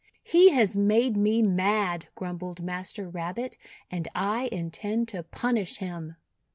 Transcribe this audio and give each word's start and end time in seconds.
"He 0.23 0.49
has 0.49 0.75
made 0.75 1.15
me 1.15 1.43
mad," 1.43 2.07
grumbled 2.15 2.63
Master 2.63 3.07
Rabbit, 3.07 3.55
"and 3.91 4.07
I 4.15 4.49
intend 4.51 5.09
to 5.09 5.21
punish 5.21 5.77
him." 5.77 6.15